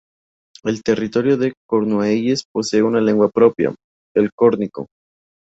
El 0.63 0.81
territorio 0.81 1.37
de 1.37 1.53
Cornualles 1.67 2.45
posee 2.51 2.81
una 2.81 2.99
lengua 2.99 3.29
propia, 3.29 3.71
el 4.15 4.31
córnico. 4.33 4.87